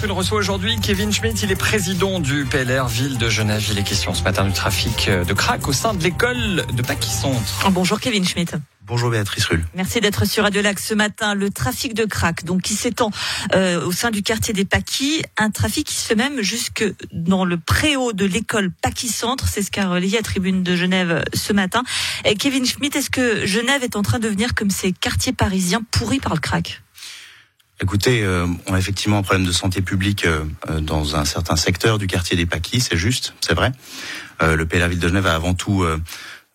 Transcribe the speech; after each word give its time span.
Rull 0.00 0.12
reçoit 0.12 0.38
aujourd'hui 0.38 0.78
Kevin 0.80 1.12
Schmidt. 1.12 1.44
Il 1.44 1.52
est 1.52 1.56
président 1.56 2.20
du 2.20 2.46
PLR 2.46 2.88
Ville 2.88 3.18
de 3.18 3.28
Genève. 3.28 3.62
Il 3.70 3.78
est 3.78 3.82
question 3.82 4.14
ce 4.14 4.22
matin 4.22 4.44
du 4.44 4.52
trafic 4.52 5.10
de 5.10 5.32
crack 5.34 5.68
au 5.68 5.74
sein 5.74 5.92
de 5.92 6.02
l'école 6.02 6.64
de 6.72 6.82
Paquis 6.82 7.10
Centre. 7.10 7.70
Bonjour 7.70 8.00
Kevin 8.00 8.26
Schmidt. 8.26 8.56
Bonjour 8.86 9.10
Béatrice 9.10 9.44
Rull. 9.46 9.62
Merci 9.74 10.00
d'être 10.00 10.24
sur 10.24 10.44
Radio 10.44 10.62
Lac 10.62 10.78
ce 10.78 10.94
matin. 10.94 11.34
Le 11.34 11.50
trafic 11.50 11.92
de 11.92 12.06
crack, 12.06 12.44
donc 12.44 12.62
qui 12.62 12.74
s'étend 12.74 13.10
euh, 13.54 13.84
au 13.84 13.92
sein 13.92 14.10
du 14.10 14.22
quartier 14.22 14.54
des 14.54 14.64
Paquis, 14.64 15.22
un 15.36 15.50
trafic 15.50 15.86
qui 15.86 15.94
se 15.94 16.06
fait 16.06 16.16
même 16.16 16.40
jusque 16.40 16.84
dans 17.12 17.44
le 17.44 17.58
préau 17.58 18.14
de 18.14 18.24
l'école 18.24 18.70
Paquis 18.82 19.08
Centre. 19.08 19.48
C'est 19.48 19.62
ce 19.62 19.70
qu'a 19.70 19.88
relayé 19.88 20.18
à 20.18 20.22
Tribune 20.22 20.62
de 20.62 20.76
Genève 20.76 21.24
ce 21.34 21.52
matin. 21.52 21.82
Et 22.24 22.36
Kevin 22.36 22.64
Schmidt, 22.64 22.96
est-ce 22.96 23.10
que 23.10 23.44
Genève 23.44 23.84
est 23.84 23.96
en 23.96 24.02
train 24.02 24.18
de 24.18 24.24
devenir 24.24 24.54
comme 24.54 24.70
ces 24.70 24.92
quartiers 24.92 25.34
parisiens 25.34 25.82
pourris 25.90 26.20
par 26.20 26.34
le 26.34 26.40
crack? 26.40 26.82
Écoutez, 27.82 28.22
euh, 28.22 28.46
on 28.66 28.74
a 28.74 28.78
effectivement 28.78 29.18
un 29.18 29.22
problème 29.22 29.46
de 29.46 29.52
santé 29.52 29.80
publique 29.80 30.26
euh, 30.26 30.44
dans 30.80 31.16
un 31.16 31.24
certain 31.24 31.56
secteur 31.56 31.98
du 31.98 32.06
quartier 32.06 32.36
des 32.36 32.44
Paquis, 32.44 32.80
c'est 32.80 32.96
juste, 32.96 33.34
c'est 33.40 33.54
vrai. 33.54 33.72
Euh, 34.42 34.54
le 34.54 34.66
PLR 34.66 34.88
Ville 34.88 34.98
de 34.98 35.08
Genève 35.08 35.26
a 35.26 35.34
avant 35.34 35.54
tout 35.54 35.86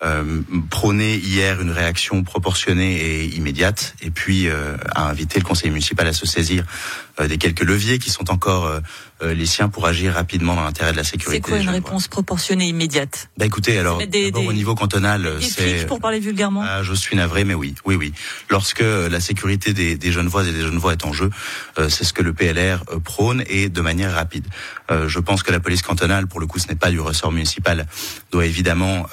euh, 0.04 0.42
prôné 0.70 1.16
hier 1.16 1.62
une 1.62 1.72
réaction 1.72 2.24
proportionnée 2.24 2.98
et 2.98 3.26
immédiate, 3.36 3.96
et 4.02 4.12
puis 4.12 4.50
euh, 4.50 4.76
a 4.94 5.10
invité 5.10 5.40
le 5.40 5.46
conseil 5.46 5.72
municipal 5.72 6.06
à 6.06 6.14
se 6.14 6.26
saisir 6.26 6.66
euh, 7.15 7.15
des 7.24 7.38
quelques 7.38 7.62
leviers 7.62 8.00
qui 8.00 8.10
sont 8.10 8.30
encore 8.30 8.66
euh, 8.66 8.80
euh, 9.22 9.34
les 9.34 9.46
siens 9.46 9.70
pour 9.70 9.88
agir 9.88 10.14
rapidement 10.14 10.56
dans 10.56 10.64
l'intérêt 10.64 10.92
de 10.92 10.98
la 10.98 11.04
sécurité. 11.04 11.42
C'est 11.44 11.50
quoi 11.50 11.60
une 11.60 11.70
réponse 11.70 12.08
proportionnée 12.08 12.68
immédiate 12.68 13.30
Bah 13.38 13.46
écoutez, 13.46 13.78
alors 13.78 14.00
des, 14.06 14.32
au 14.34 14.54
niveau 14.54 14.76
cantonal, 14.76 15.38
c'est 15.42 15.86
pour 15.88 16.00
parler 16.00 16.20
vulgairement. 16.20 16.64
Ah, 16.66 16.84
je 16.84 16.94
suis 16.94 17.16
navré, 17.16 17.46
mais 17.46 17.54
oui, 17.54 17.76
oui, 17.86 17.96
oui. 17.96 18.14
Lorsque 18.50 18.82
la 18.84 19.20
sécurité 19.20 19.74
des, 19.74 19.96
des 19.96 20.12
jeunes 20.12 20.28
voix 20.28 20.44
et 20.44 20.52
des 20.52 20.62
jeunes 20.62 20.78
voix 20.78 20.92
est 20.92 21.06
en 21.06 21.14
jeu, 21.14 21.30
c'est 21.78 22.04
ce 22.04 22.12
que 22.12 22.22
le 22.22 22.34
PLR 22.34 22.84
prône 23.04 23.44
et 23.48 23.70
de 23.70 23.82
manière 23.82 24.14
rapide. 24.14 24.46
je 24.90 25.20
pense 25.20 25.44
que 25.44 25.52
la 25.52 25.60
police 25.60 25.82
cantonale, 25.82 26.28
pour 26.28 26.40
le 26.40 26.48
coup, 26.48 26.60
ce 26.60 26.68
n'est 26.68 26.76
pas 26.76 26.92
du 26.92 27.00
ressort 27.00 27.32
municipal, 27.32 27.88
doit 28.32 28.46
évidemment 28.46 29.08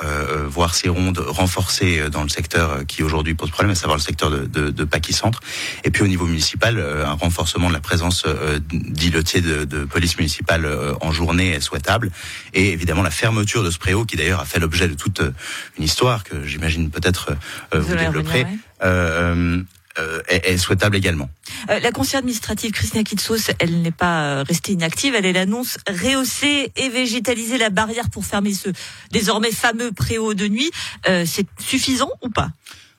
voir 0.48 0.74
ses 0.74 0.88
rondes 0.88 1.18
renforcées 1.18 2.10
dans 2.10 2.22
le 2.22 2.28
secteur 2.28 2.84
qui 2.86 3.02
aujourd'hui 3.02 3.34
pose 3.34 3.50
problème, 3.50 3.72
à 3.72 3.76
savoir 3.76 3.96
le 3.96 4.02
secteur 4.02 4.30
de, 4.30 4.46
de, 4.46 4.70
de 4.70 4.84
Paquis 4.84 5.12
Centre. 5.12 5.40
Et 5.84 5.90
puis 5.90 6.02
au 6.02 6.08
niveau 6.08 6.26
municipal, 6.26 6.78
un 6.80 7.12
renforcement 7.12 7.68
de 7.68 7.74
la 7.74 7.80
présence 7.92 8.22
euh, 8.24 8.58
d'îlotiers 8.72 9.42
de, 9.42 9.66
de, 9.66 9.84
police 9.84 10.16
municipale 10.16 10.64
euh, 10.64 10.94
en 11.02 11.12
journée 11.12 11.50
est 11.50 11.60
souhaitable. 11.60 12.10
Et 12.54 12.72
évidemment 12.72 13.02
la 13.02 13.10
fermeture 13.10 13.62
de 13.62 13.70
ce 13.70 13.78
préau, 13.78 14.06
qui 14.06 14.16
d'ailleurs 14.16 14.40
a 14.40 14.46
fait 14.46 14.58
l'objet 14.58 14.88
de 14.88 14.94
toute 14.94 15.20
euh, 15.20 15.32
une 15.76 15.84
histoire 15.84 16.24
que 16.24 16.42
j'imagine 16.46 16.88
peut-être 16.88 17.32
euh, 17.74 17.80
vous, 17.80 17.88
vous 17.88 17.96
développerez. 17.96 18.46
Euh, 18.82 19.62
euh, 19.98 20.22
est, 20.26 20.52
est, 20.52 20.56
souhaitable 20.56 20.96
également. 20.96 21.28
Euh, 21.68 21.78
la 21.80 21.92
conseillère 21.92 22.20
administrative 22.20 22.70
Christina 22.70 23.04
Kitsos, 23.04 23.50
elle 23.58 23.82
n'est 23.82 23.90
pas 23.90 24.42
restée 24.42 24.72
inactive. 24.72 25.14
Elle 25.14 25.26
est 25.26 25.34
l'annonce 25.34 25.76
rehausser 25.86 26.72
et 26.74 26.88
végétaliser 26.88 27.58
la 27.58 27.68
barrière 27.68 28.08
pour 28.08 28.24
fermer 28.24 28.54
ce 28.54 28.70
désormais 29.10 29.52
fameux 29.52 29.92
préau 29.92 30.32
de 30.32 30.48
nuit. 30.48 30.70
Euh, 31.08 31.24
c'est 31.26 31.46
suffisant 31.60 32.08
ou 32.22 32.30
pas? 32.30 32.52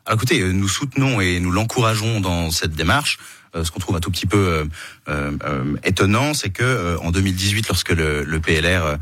Alors, 0.05 0.17
Écoutez, 0.17 0.43
nous 0.43 0.67
soutenons 0.67 1.19
et 1.19 1.39
nous 1.39 1.49
l'encourageons 1.49 2.19
dans 2.19 2.51
cette 2.51 2.73
démarche. 2.73 3.17
Euh, 3.55 3.63
ce 3.63 3.71
qu'on 3.71 3.79
trouve 3.79 3.95
un 3.95 3.99
tout 3.99 4.09
petit 4.09 4.25
peu 4.25 4.37
euh, 4.37 5.31
euh, 5.43 5.75
étonnant, 5.83 6.33
c'est 6.33 6.49
que 6.49 6.97
en 7.01 7.11
2018, 7.11 7.67
lorsque 7.67 7.89
le, 7.89 8.23
le 8.23 8.39
PLR 8.39 8.97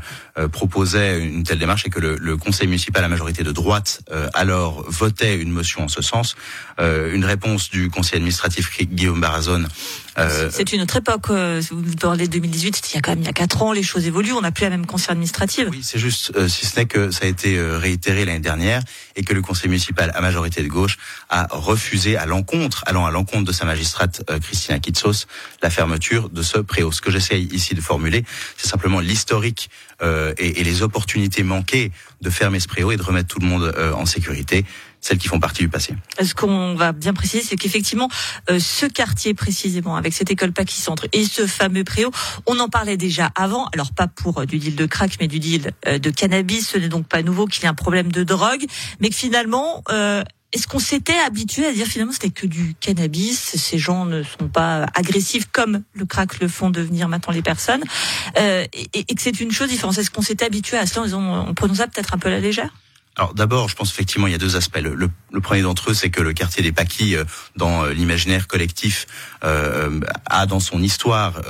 proposait 0.50 1.20
une 1.20 1.42
telle 1.42 1.58
démarche 1.58 1.86
et 1.86 1.90
que 1.90 2.00
le, 2.00 2.16
le, 2.16 2.36
conseil 2.36 2.66
municipal 2.66 3.04
à 3.04 3.08
majorité 3.08 3.42
de 3.42 3.52
droite 3.52 4.00
alors 4.34 4.84
votait 4.88 5.36
une 5.36 5.50
motion 5.50 5.84
en 5.84 5.88
ce 5.88 6.02
sens, 6.02 6.36
une 6.78 7.24
réponse 7.24 7.70
du 7.70 7.90
conseil 7.90 8.16
administratif 8.16 8.70
Guillaume 8.82 9.20
Barazone 9.20 9.68
euh, 10.18 10.50
c'est 10.52 10.72
une 10.72 10.82
autre 10.82 10.96
époque. 10.96 11.30
Vous 11.30 11.96
parlez 11.96 12.26
de 12.26 12.32
2018, 12.32 12.90
il 12.90 12.94
y 12.94 12.98
a 12.98 13.00
quand 13.00 13.12
même 13.12 13.20
il 13.20 13.26
y 13.26 13.30
a 13.30 13.32
quatre 13.32 13.62
ans, 13.62 13.72
les 13.72 13.82
choses 13.82 14.06
évoluent. 14.06 14.32
On 14.32 14.42
n'a 14.42 14.52
plus 14.52 14.64
la 14.64 14.70
même 14.70 14.86
conseil 14.86 15.10
administrative. 15.10 15.68
Oui, 15.70 15.80
c'est 15.82 15.98
juste, 15.98 16.32
euh, 16.36 16.48
si 16.48 16.66
ce 16.66 16.78
n'est 16.78 16.86
que 16.86 17.10
ça 17.10 17.24
a 17.24 17.28
été 17.28 17.60
réitéré 17.60 18.24
l'année 18.24 18.40
dernière 18.40 18.82
et 19.16 19.22
que 19.22 19.32
le 19.32 19.42
conseil 19.42 19.68
municipal 19.68 20.12
à 20.14 20.20
majorité 20.20 20.62
de 20.62 20.68
gauche 20.68 20.98
a 21.30 21.46
refusé 21.50 22.16
à 22.16 22.26
l'encontre, 22.26 22.84
allant 22.86 23.06
à 23.06 23.10
l'encontre 23.10 23.44
de 23.44 23.52
sa 23.52 23.64
magistrate 23.64 24.22
euh, 24.30 24.38
Christina 24.42 24.78
Kitsos, 24.78 25.26
la 25.62 25.70
fermeture 25.70 26.28
de 26.28 26.42
ce 26.42 26.58
préau. 26.58 26.92
Ce 26.92 27.00
que 27.00 27.10
j'essaie 27.10 27.40
ici 27.40 27.74
de 27.74 27.80
formuler, 27.80 28.24
c'est 28.56 28.68
simplement 28.68 29.00
l'historique 29.00 29.70
euh, 30.02 30.34
et, 30.38 30.62
les 30.62 30.82
opportunités 30.82 31.42
manquées 31.42 31.90
de 32.20 32.30
fermer 32.30 32.60
ce 32.60 32.68
préau 32.68 32.92
et 32.92 32.96
de 32.96 33.02
remettre 33.02 33.28
tout 33.28 33.40
le 33.40 33.46
monde 33.46 33.74
en 33.94 34.06
sécurité 34.06 34.64
celles 35.02 35.18
qui 35.18 35.28
font 35.28 35.40
partie 35.40 35.62
du 35.62 35.68
passé. 35.68 35.94
Ce 36.22 36.32
qu'on 36.32 36.74
va 36.74 36.92
bien 36.92 37.12
préciser, 37.12 37.42
c'est 37.42 37.56
qu'effectivement, 37.56 38.08
euh, 38.48 38.58
ce 38.58 38.86
quartier 38.86 39.34
précisément, 39.34 39.96
avec 39.96 40.14
cette 40.14 40.30
école 40.30 40.52
Paquis 40.52 40.80
Centre 40.80 41.06
et 41.12 41.24
ce 41.24 41.46
fameux 41.46 41.84
préau, 41.84 42.10
on 42.46 42.58
en 42.60 42.68
parlait 42.68 42.96
déjà 42.96 43.30
avant. 43.34 43.66
Alors 43.74 43.92
pas 43.92 44.06
pour 44.06 44.38
euh, 44.38 44.46
du 44.46 44.58
deal 44.58 44.76
de 44.76 44.86
crack, 44.86 45.16
mais 45.20 45.28
du 45.28 45.40
deal 45.40 45.72
euh, 45.86 45.98
de 45.98 46.10
cannabis. 46.10 46.68
Ce 46.68 46.78
n'est 46.78 46.88
donc 46.88 47.06
pas 47.08 47.22
nouveau 47.22 47.46
qu'il 47.46 47.64
y 47.64 47.66
ait 47.66 47.68
un 47.68 47.74
problème 47.74 48.10
de 48.10 48.22
drogue, 48.22 48.64
mais 49.00 49.10
que 49.10 49.16
finalement. 49.16 49.82
Est-ce 50.52 50.66
qu'on 50.66 50.78
s'était 50.78 51.18
habitué 51.18 51.66
à 51.66 51.72
dire 51.72 51.86
finalement 51.86 52.12
c'était 52.12 52.30
que 52.30 52.46
du 52.46 52.74
cannabis, 52.78 53.38
ces 53.56 53.78
gens 53.78 54.04
ne 54.04 54.22
sont 54.22 54.48
pas 54.48 54.86
agressifs 54.94 55.48
comme 55.50 55.82
le 55.94 56.04
crack 56.04 56.40
le 56.40 56.48
font 56.48 56.70
devenir 56.70 57.08
maintenant 57.08 57.32
les 57.32 57.42
personnes, 57.42 57.82
euh, 58.38 58.66
et, 58.92 59.04
que 59.04 59.22
c'est 59.22 59.40
une 59.40 59.50
chose 59.50 59.68
différente 59.68 59.96
Est-ce 59.96 60.10
qu'on 60.10 60.22
s'était 60.22 60.44
habitué 60.44 60.76
à 60.76 60.86
cela 60.86 61.02
en 61.02 61.04
disant 61.04 61.46
on 61.48 61.54
prononce 61.54 61.78
ça 61.78 61.86
peut-être 61.86 62.14
un 62.14 62.18
peu 62.18 62.28
la 62.28 62.40
légère? 62.40 62.70
Alors 63.16 63.34
d'abord, 63.34 63.68
je 63.68 63.76
pense 63.76 63.90
effectivement 63.90 64.26
il 64.26 64.32
y 64.32 64.36
a 64.36 64.38
deux 64.38 64.56
aspects. 64.56 64.78
Le 65.32 65.40
premier 65.40 65.62
d'entre 65.62 65.90
eux, 65.90 65.94
c'est 65.94 66.10
que 66.10 66.20
le 66.20 66.32
quartier 66.32 66.62
des 66.62 66.72
Paquis, 66.72 67.16
euh, 67.16 67.24
dans 67.56 67.84
euh, 67.84 67.92
l'imaginaire 67.92 68.46
collectif, 68.46 69.06
euh, 69.44 70.00
a 70.26 70.46
dans 70.46 70.60
son 70.60 70.82
histoire 70.82 71.40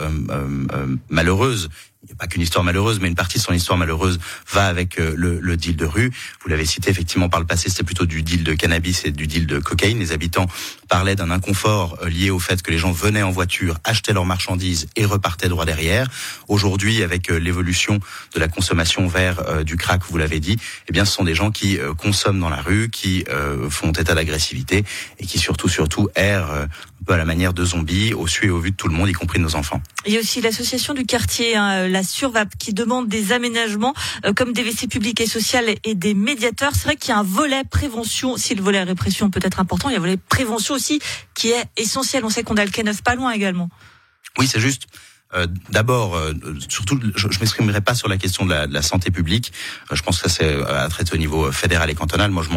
malheureuse 1.11 1.69
il 2.03 2.07
n'y 2.07 2.13
a 2.15 2.17
pas 2.17 2.27
qu'une 2.27 2.43
histoire 2.43 2.65
malheureuse, 2.65 2.99
mais 3.01 3.07
une 3.07 3.15
partie 3.15 3.39
de 3.39 3.43
son 3.43 3.53
histoire 3.53 3.79
malheureuse 3.79 4.19
va 4.51 4.67
avec 4.67 4.99
euh, 4.99 5.15
le, 5.17 5.39
le, 5.39 5.57
deal 5.57 5.77
de 5.77 5.85
rue. 5.85 6.11
Vous 6.43 6.49
l'avez 6.49 6.67
cité 6.67 6.91
effectivement 6.91 7.29
par 7.29 7.39
le 7.39 7.47
passé, 7.47 7.69
c'était 7.69 7.85
plutôt 7.85 8.07
du 8.07 8.25
deal 8.25 8.43
de 8.43 8.55
cannabis 8.55 9.05
et 9.05 9.13
du 9.13 9.29
deal 9.29 9.47
de 9.47 9.61
cocaïne. 9.61 10.01
Les 10.01 10.11
habitants 10.11 10.49
parlaient 10.89 11.15
d'un 11.15 11.31
inconfort 11.31 11.99
euh, 12.03 12.09
lié 12.09 12.31
au 12.31 12.41
fait 12.41 12.61
que 12.61 12.73
les 12.73 12.79
gens 12.79 12.91
venaient 12.91 13.23
en 13.23 13.31
voiture, 13.31 13.79
achetaient 13.85 14.13
leurs 14.13 14.25
marchandises 14.25 14.89
et 14.97 15.05
repartaient 15.05 15.49
droit 15.49 15.65
derrière. 15.65 16.09
Aujourd'hui, 16.49 17.05
avec 17.05 17.31
euh, 17.31 17.39
l'évolution 17.39 18.01
de 18.35 18.41
la 18.41 18.49
consommation 18.49 19.07
vers 19.07 19.65
du 19.65 19.77
crack, 19.77 20.03
vous 20.09 20.19
l'avez 20.19 20.41
dit, 20.41 20.59
eh 20.89 20.93
bien, 20.93 21.05
ce 21.05 21.13
sont 21.13 21.25
des 21.25 21.35
gens 21.35 21.51
qui 21.51 21.79
consomment 21.97 22.41
dans 22.41 22.49
la 22.49 22.61
rue, 22.61 22.91
qui 22.91 23.25
font 23.73 23.93
état 23.93 24.15
d'agressivité 24.15 24.85
et 25.19 25.27
qui 25.27 25.39
surtout, 25.39 25.69
surtout 25.69 26.09
errent 26.15 26.53
un 26.53 27.05
peu 27.05 27.15
à 27.15 27.17
la 27.17 27.25
manière 27.25 27.53
de 27.53 27.65
zombies, 27.65 28.15
au 28.15 28.27
su 28.27 28.47
et 28.47 28.51
au 28.51 28.59
vu 28.59 28.71
de 28.71 28.77
tout 28.77 28.89
le 28.89 28.95
monde, 28.95 29.09
y 29.09 29.13
compris 29.13 29.39
de 29.39 29.45
nos 29.45 29.57
enfants. 29.57 29.83
Il 30.07 30.13
y 30.13 30.17
a 30.17 30.21
aussi 30.21 30.41
l'association 30.41 30.95
du 30.95 31.05
quartier, 31.05 31.57
hein, 31.57 31.89
la 31.89 32.03
Survap, 32.03 32.49
qui 32.59 32.73
demande 32.73 33.09
des 33.09 33.33
aménagements 33.33 33.95
euh, 34.25 34.33
comme 34.33 34.53
des 34.53 34.63
WC 34.63 34.87
publics 34.89 35.21
et 35.21 35.27
sociales 35.27 35.75
et 35.85 35.95
des 35.95 36.15
médiateurs. 36.15 36.73
C'est 36.75 36.85
vrai 36.85 36.97
qu'il 36.97 37.11
y 37.11 37.13
a 37.13 37.19
un 37.19 37.25
volet 37.25 37.65
prévention, 37.65 38.37
si 38.37 38.55
le 38.55 38.63
volet 38.63 38.83
répression 38.83 39.31
peut 39.31 39.41
être 39.43 39.61
important, 39.61 39.89
il 39.89 39.93
y 39.93 39.97
a 39.97 39.99
un 39.99 40.03
volet 40.03 40.17
prévention 40.17 40.75
aussi 40.75 41.01
qui 41.35 41.51
est 41.51 41.65
essentiel. 41.77 42.25
On 42.25 42.31
sait 42.31 42.43
qu'on 42.43 42.57
a 42.57 42.65
le 42.65 42.71
K9 42.71 43.03
pas 43.03 43.15
loin 43.15 43.33
également. 43.33 43.69
Oui, 44.39 44.47
c'est 44.47 44.61
juste. 44.61 44.87
Euh, 45.35 45.47
D'abord, 45.71 46.17
euh, 46.17 46.33
surtout, 46.69 47.01
je, 47.15 47.29
je 47.31 47.39
m'exprimerai 47.41 47.81
pas 47.81 47.95
sur 47.95 48.09
la 48.09 48.17
question 48.17 48.45
de 48.45 48.51
la, 48.51 48.67
de 48.67 48.75
la 48.75 48.83
santé 48.83 49.11
publique. 49.11 49.53
Euh, 49.91 49.97
je 49.97 50.03
pense 50.03 50.21
que 50.21 50.29
ça 50.29 50.35
c'est 50.35 50.63
à 50.65 50.89
traiter 50.89 51.15
au 51.15 51.19
niveau 51.19 51.51
fédéral 51.53 51.91
et 51.91 51.95
cantonal. 51.95 52.31
Moi, 52.31 52.43
je, 52.43 52.51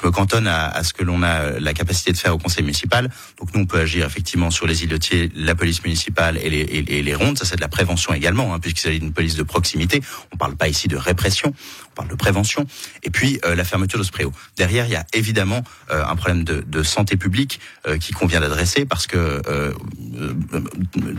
je 0.00 0.06
me 0.06 0.10
cantonne 0.10 0.46
à, 0.46 0.68
à 0.68 0.82
ce 0.84 0.92
que 0.92 1.04
l'on 1.04 1.22
a 1.22 1.58
la 1.60 1.74
capacité 1.74 2.12
de 2.12 2.16
faire 2.16 2.34
au 2.34 2.38
conseil 2.38 2.62
municipal. 2.62 3.10
Donc, 3.38 3.54
nous, 3.54 3.62
on 3.62 3.66
peut 3.66 3.80
agir 3.80 4.06
effectivement 4.06 4.50
sur 4.50 4.66
les 4.66 4.84
îlotiers, 4.84 5.30
la 5.34 5.54
police 5.54 5.82
municipale 5.84 6.38
et 6.38 6.50
les, 6.50 6.60
et, 6.60 7.02
les 7.02 7.14
rondes. 7.14 7.38
Ça, 7.38 7.44
c'est 7.44 7.56
de 7.56 7.60
la 7.60 7.68
prévention 7.68 8.12
également, 8.14 8.54
hein, 8.54 8.58
puisqu'il 8.60 8.82
s'agit 8.82 9.00
d'une 9.00 9.12
police 9.12 9.36
de 9.36 9.42
proximité. 9.42 10.02
On 10.32 10.36
parle 10.36 10.56
pas 10.56 10.68
ici 10.68 10.88
de 10.88 10.96
répression, 10.96 11.52
on 11.92 11.94
parle 11.94 12.08
de 12.08 12.14
prévention. 12.14 12.66
Et 13.02 13.10
puis, 13.10 13.40
euh, 13.44 13.54
la 13.54 13.64
fermeture 13.64 13.98
de 13.98 14.04
ce 14.04 14.12
préau. 14.12 14.32
Derrière, 14.56 14.86
il 14.86 14.92
y 14.92 14.96
a 14.96 15.06
évidemment 15.12 15.62
euh, 15.90 16.04
un 16.04 16.16
problème 16.16 16.44
de, 16.44 16.64
de 16.66 16.82
santé 16.82 17.16
publique 17.16 17.60
euh, 17.86 17.98
qui 17.98 18.12
convient 18.12 18.40
d'adresser, 18.40 18.84
parce 18.84 19.06
que 19.06 19.42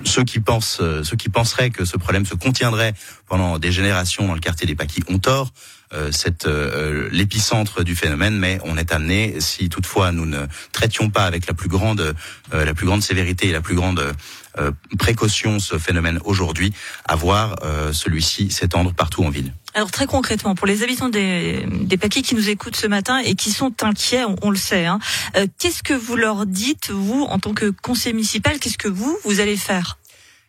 ceux 0.03 0.23
qui 0.23 0.39
pensent 0.39 0.81
ceux 1.03 1.15
qui 1.15 1.29
penseraient 1.29 1.69
que 1.69 1.85
ce 1.85 1.97
problème 1.97 2.25
se 2.25 2.35
contiendrait 2.35 2.93
pendant 3.27 3.59
des 3.59 3.71
générations 3.71 4.27
dans 4.27 4.33
le 4.33 4.39
quartier 4.39 4.67
des 4.67 4.75
Paquis 4.75 5.01
ont 5.07 5.19
tort. 5.19 5.51
Euh, 5.93 6.09
c'est 6.11 6.47
euh, 6.47 7.07
l'épicentre 7.11 7.83
du 7.83 7.95
phénomène, 7.95 8.37
mais 8.37 8.59
on 8.63 8.75
est 8.75 8.91
amené, 8.91 9.35
si 9.39 9.69
toutefois 9.69 10.11
nous 10.11 10.25
ne 10.25 10.45
traitions 10.71 11.09
pas 11.09 11.25
avec 11.25 11.47
la 11.47 11.53
plus 11.53 11.69
grande, 11.69 12.15
euh, 12.53 12.65
la 12.65 12.73
plus 12.73 12.87
grande 12.87 13.03
sévérité 13.03 13.47
et 13.47 13.51
la 13.51 13.61
plus 13.61 13.75
grande 13.75 14.15
euh, 14.57 14.71
précaution 14.97 15.59
ce 15.59 15.77
phénomène 15.77 16.19
aujourd'hui, 16.23 16.71
à 17.05 17.15
voir 17.15 17.57
euh, 17.63 17.91
celui-ci 17.91 18.51
s'étendre 18.51 18.93
partout 18.93 19.23
en 19.23 19.29
ville. 19.29 19.53
Alors 19.73 19.91
très 19.91 20.05
concrètement, 20.05 20.55
pour 20.55 20.65
les 20.65 20.81
habitants 20.81 21.09
des, 21.09 21.65
des 21.69 21.97
qui 21.97 22.35
nous 22.35 22.49
écoutent 22.49 22.77
ce 22.77 22.87
matin 22.87 23.17
et 23.17 23.35
qui 23.35 23.51
sont 23.51 23.83
inquiets, 23.83 24.23
on, 24.41 24.49
le 24.49 24.55
sait, 24.55 24.85
hein, 24.85 24.99
euh, 25.35 25.47
qu'est-ce 25.59 25.83
que 25.83 25.93
vous 25.93 26.15
leur 26.15 26.45
dites, 26.45 26.89
vous, 26.89 27.23
en 27.23 27.39
tant 27.39 27.53
que 27.53 27.69
conseiller 27.69 28.13
municipal, 28.13 28.57
qu'est-ce 28.59 28.77
que 28.77 28.87
vous, 28.87 29.17
vous 29.25 29.41
allez 29.41 29.57
faire? 29.57 29.97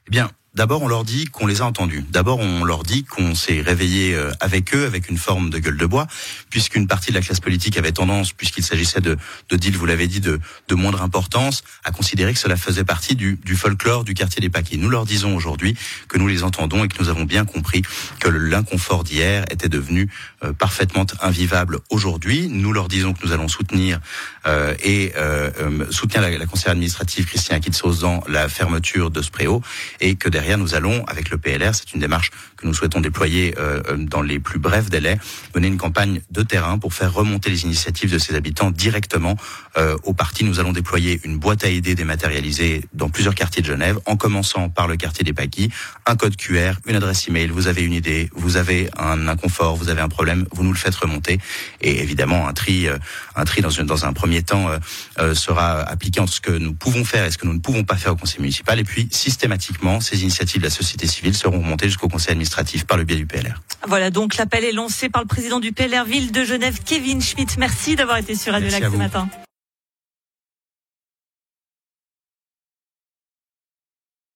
Eh 0.07 0.11
bien, 0.11 0.29
d'abord, 0.57 0.83
on 0.83 0.89
leur 0.89 1.05
dit 1.05 1.27
qu'on 1.27 1.47
les 1.47 1.61
a 1.61 1.67
entendus. 1.67 2.05
D'abord, 2.11 2.39
on 2.41 2.65
leur 2.65 2.83
dit 2.83 3.05
qu'on 3.05 3.35
s'est 3.35 3.61
réveillé 3.61 4.15
euh, 4.15 4.33
avec 4.41 4.75
eux, 4.75 4.87
avec 4.87 5.11
une 5.11 5.19
forme 5.19 5.51
de 5.51 5.59
gueule 5.59 5.77
de 5.77 5.87
bois, 5.87 6.07
puisqu'une 6.49 6.87
partie 6.87 7.11
de 7.11 7.15
la 7.15 7.21
classe 7.21 7.41
politique 7.41 7.77
avait 7.77 7.93
tendance, 7.93 8.33
puisqu'il 8.33 8.65
s'agissait 8.65 9.03
de, 9.03 9.19
de 9.51 9.57
deals, 9.57 9.77
vous 9.77 9.87
l'avez 9.87 10.09
dit, 10.09 10.21
de, 10.21 10.41
de 10.69 10.75
moindre 10.75 11.03
importance, 11.03 11.63
à 11.85 11.91
considérer 11.91 12.33
que 12.33 12.39
cela 12.39 12.57
faisait 12.57 12.85
partie 12.85 13.15
du, 13.15 13.39
du 13.45 13.55
folklore 13.55 14.05
du 14.05 14.15
quartier 14.15 14.41
des 14.41 14.49
Paquets. 14.49 14.79
Nous 14.79 14.89
leur 14.89 15.05
disons 15.05 15.37
aujourd'hui 15.37 15.77
que 16.09 16.17
nous 16.17 16.27
les 16.27 16.43
entendons 16.43 16.85
et 16.85 16.89
que 16.89 17.01
nous 17.03 17.11
avons 17.11 17.25
bien 17.25 17.45
compris 17.45 17.83
que 18.19 18.29
l'inconfort 18.29 19.05
d'hier 19.05 19.45
était 19.51 19.69
devenu 19.69 20.11
euh, 20.43 20.55
parfaitement 20.55 21.05
invivable 21.21 21.81
aujourd'hui. 21.91 22.49
Nous 22.49 22.73
leur 22.73 22.89
disons 22.89 23.13
que 23.13 23.27
nous 23.27 23.33
allons 23.33 23.49
soutenir 23.49 24.01
euh, 24.47 24.75
et 24.83 25.13
euh, 25.17 25.51
soutenir 25.91 26.23
la, 26.23 26.31
la 26.31 26.47
conseillère 26.47 26.73
administrative 26.73 27.27
Christian 27.27 27.61
Kitsos 27.61 28.01
dans 28.01 28.25
la 28.27 28.49
fermeture 28.49 29.11
de 29.11 29.21
Spréo 29.21 29.61
et 30.01 30.15
que 30.15 30.31
derrière 30.31 30.46
nous 30.57 30.75
allons, 30.77 31.05
avec 31.07 31.31
le 31.31 31.39
PLR, 31.39 31.75
c'est 31.75 31.93
une 31.93 32.01
démarche 32.01 32.31
que 32.57 32.67
nous 32.67 32.75
souhaitons 32.75 33.01
déployer 33.01 33.55
euh, 33.59 33.97
dans 33.97 34.23
les 34.23 34.39
plus 34.39 34.61
brefs 34.61 34.89
délais, 34.89 35.19
mener 35.55 35.67
une 35.67 35.77
campagne 35.77 36.21
de 36.31 36.43
terrain 36.43 36.79
pour 36.79 36.95
faire 36.95 37.13
remonter 37.13 37.51
les 37.51 37.65
initiatives 37.65 38.13
de 38.13 38.19
ces 38.19 38.37
habitants 38.37 38.71
directement 38.71 39.37
euh, 39.77 39.97
au 40.05 40.13
parti. 40.13 40.45
Nous 40.45 40.61
allons 40.61 40.73
déployer 40.73 41.21
une 41.25 41.39
boîte 41.39 41.65
à 41.65 41.69
idées 41.69 41.95
dématérialisée 41.95 42.85
dans 42.93 43.09
plusieurs 43.09 43.35
quartiers 43.35 43.63
de 43.63 43.67
Genève, 43.67 43.99
en 44.07 44.17
commençant 44.17 44.69
par 44.69 44.89
le 44.89 44.97
quartier 44.97 45.25
des 45.25 45.33
Paquis, 45.33 45.71
un 46.07 46.17
code 46.17 46.37
QR, 46.37 46.75
une 46.87 46.97
adresse 46.97 47.29
email, 47.29 47.49
vous 47.49 47.67
avez 47.67 47.83
une 47.83 47.93
idée, 47.93 48.31
vous 48.35 48.57
avez 48.57 48.89
un 48.99 49.29
inconfort, 49.29 49.77
vous 49.77 49.89
avez 49.89 50.01
un 50.01 50.09
problème, 50.09 50.47
vous 50.53 50.63
nous 50.63 50.73
le 50.73 50.79
faites 50.79 50.95
remonter 50.95 51.39
et 51.81 52.01
évidemment 52.01 52.49
un 52.49 52.53
tri, 52.53 52.89
euh, 52.89 52.99
un 53.35 53.45
tri 53.45 53.63
dans, 53.63 53.71
une, 53.71 53.87
dans 53.87 54.05
un 54.05 54.13
premier 54.13 54.43
temps 54.43 54.69
euh, 54.69 54.79
euh, 55.19 55.35
sera 55.35 55.81
appliqué 55.81 56.21
entre 56.21 56.33
ce 56.33 56.41
que 56.41 56.53
nous 56.53 56.75
pouvons 56.75 57.05
faire 57.05 57.25
et 57.25 57.31
ce 57.31 57.39
que 57.39 57.47
nous 57.47 57.55
ne 57.55 57.59
pouvons 57.59 57.85
pas 57.85 57.97
faire 57.97 58.13
au 58.13 58.17
conseil 58.17 58.41
municipal 58.41 58.79
et 58.79 58.85
puis 58.85 59.09
systématiquement 59.11 60.01
ces 60.01 60.23
initiatives 60.23 60.61
de 60.61 60.67
la 60.67 60.71
société 60.71 61.07
civile 61.07 61.35
seront 61.35 61.59
remontées 61.59 61.87
jusqu'au 61.87 62.09
conseil 62.09 62.33
administratif 62.33 62.85
par 62.85 62.97
le 62.97 63.05
biais 63.05 63.17
du 63.17 63.27
PLR. 63.27 63.63
Voilà 63.87 64.11
donc 64.11 64.37
l'appel 64.37 64.65
est 64.65 64.73
lancé 64.73 65.09
par 65.09 65.23
le 65.23 65.29
président 65.29 65.61
du 65.61 65.73
PLR 65.73 66.05
Ville 66.05 66.33
de 66.33 66.45
Genève, 66.45 66.79
Kevin 66.85 67.21
Schmitt. 67.21 67.57
Merci 67.59 67.97
d'avoir 67.97 68.19
été 68.19 68.35
sur 68.35 68.53
Radio 68.53 68.71
Lac 68.71 68.83
ce 68.83 68.89
vous. 68.89 68.97
matin. 68.97 69.29